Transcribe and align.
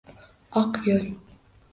Oq 0.61 0.79
yo’l! 0.87 1.05